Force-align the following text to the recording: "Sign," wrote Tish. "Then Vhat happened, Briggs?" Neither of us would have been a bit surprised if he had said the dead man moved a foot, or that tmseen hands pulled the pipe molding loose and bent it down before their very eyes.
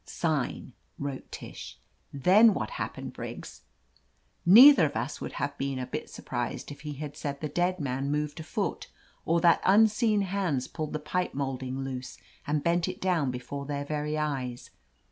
"Sign," 0.03 0.73
wrote 0.97 1.31
Tish. 1.31 1.77
"Then 2.11 2.55
Vhat 2.55 2.71
happened, 2.71 3.13
Briggs?" 3.13 3.61
Neither 4.47 4.87
of 4.87 4.95
us 4.95 5.21
would 5.21 5.33
have 5.33 5.55
been 5.59 5.77
a 5.77 5.85
bit 5.85 6.09
surprised 6.09 6.71
if 6.71 6.81
he 6.81 6.93
had 6.93 7.15
said 7.15 7.39
the 7.39 7.47
dead 7.47 7.79
man 7.79 8.09
moved 8.09 8.39
a 8.39 8.43
foot, 8.43 8.89
or 9.25 9.39
that 9.41 9.61
tmseen 9.61 10.23
hands 10.23 10.67
pulled 10.67 10.93
the 10.93 10.97
pipe 10.99 11.35
molding 11.35 11.83
loose 11.83 12.17
and 12.47 12.63
bent 12.63 12.87
it 12.87 12.99
down 12.99 13.29
before 13.29 13.67
their 13.67 13.85
very 13.85 14.17
eyes. 14.17 14.71